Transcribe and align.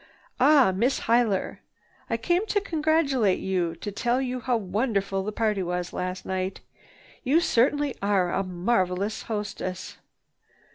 "Ah, 0.39 0.73
Miss 0.75 1.01
Huyler. 1.01 1.59
I 2.09 2.17
came 2.17 2.47
to 2.47 2.59
congratulate 2.59 3.37
you, 3.37 3.75
to 3.75 3.91
tell 3.91 4.19
you 4.19 4.39
how 4.39 4.57
wonderful 4.57 5.23
the 5.23 5.31
party 5.31 5.61
was 5.61 5.93
last 5.93 6.25
night. 6.25 6.59
You 7.23 7.39
certainly 7.39 7.93
are 8.01 8.33
a 8.33 8.41
marvelous 8.43 9.21
hostess. 9.21 9.97